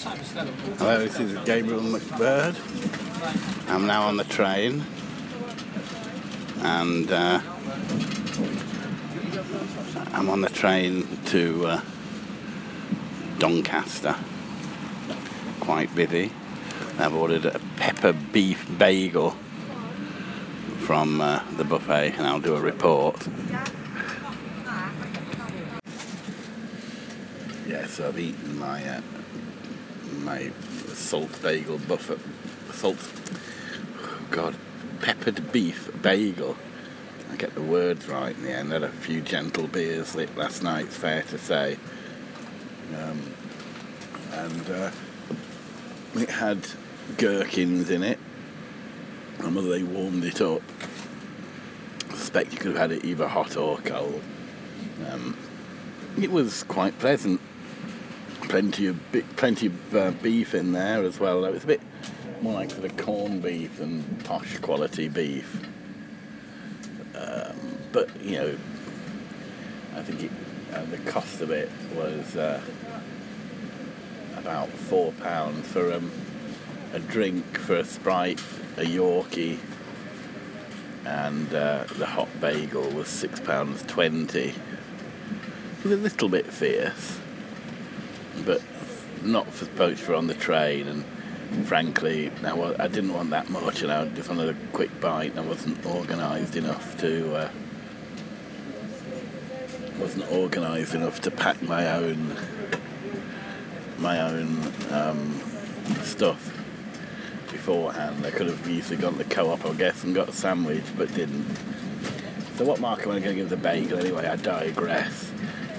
[0.00, 2.54] Hello, this is Gabriel McBird.
[3.68, 4.84] I'm now on the train
[6.60, 7.40] and uh,
[10.12, 11.80] I'm on the train to uh,
[13.40, 14.14] Doncaster.
[15.58, 16.30] Quite busy.
[17.00, 19.32] I've ordered a pepper beef bagel
[20.78, 23.26] from uh, the buffet and I'll do a report.
[27.66, 29.00] Yes, I've eaten my uh,
[30.12, 30.50] my
[30.92, 32.18] salt bagel buffet,
[32.72, 32.98] salt,
[34.30, 34.56] God,
[35.00, 36.56] peppered beef bagel.
[37.30, 38.70] I get the words right in the end.
[38.70, 41.78] I had a few gentle beers last night, it's fair to say.
[42.96, 43.34] Um,
[44.32, 44.90] and uh,
[46.14, 46.66] it had
[47.16, 48.18] gherkins in it.
[49.38, 50.62] And whether they warmed it up,
[52.10, 54.22] I suspect you could have had it either hot or cold.
[55.10, 55.36] Um,
[56.20, 57.40] it was quite pleasant
[58.48, 58.98] plenty of
[59.36, 61.44] plenty of uh, beef in there as well.
[61.44, 61.82] It was a bit
[62.40, 65.64] more like sort of corned beef than posh quality beef.
[67.14, 68.56] Um, but you know,
[69.94, 70.30] I think it,
[70.72, 72.60] uh, the cost of it was uh,
[74.36, 76.10] about four pounds for um,
[76.92, 78.40] a drink, for a sprite,
[78.76, 79.58] a Yorkie,
[81.04, 84.54] and uh, the hot bagel was six pounds twenty.
[85.78, 87.20] It was a little bit fierce
[88.48, 88.62] but
[89.22, 90.88] not for poached for on the train.
[90.88, 91.04] And
[91.66, 95.36] frankly, I, I didn't want that much, and I just wanted a quick bite.
[95.36, 97.34] I wasn't organised enough to.
[97.36, 97.50] Uh,
[99.98, 102.34] wasn't organised enough to pack my own
[103.98, 105.34] my own um,
[106.02, 106.54] stuff
[107.50, 108.24] beforehand.
[108.24, 111.12] I could have easily gone to the co-op, I guess, and got a sandwich, but
[111.14, 111.44] didn't.
[112.56, 114.26] So what mark am I going to give the bagel anyway?
[114.26, 115.32] I digress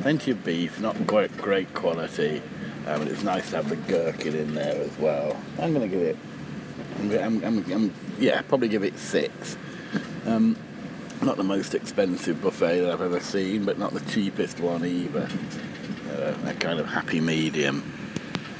[0.00, 2.42] plenty of beef, not quite great quality,
[2.86, 5.36] um, and it's nice to have the gherkin in there as well.
[5.58, 6.16] I'm going to give it,
[7.00, 9.56] I'm, I'm, I'm, yeah, probably give it six.
[10.26, 10.56] Um,
[11.22, 15.28] not the most expensive buffet that I've ever seen, but not the cheapest one either.
[16.10, 17.92] Uh, a kind of happy medium.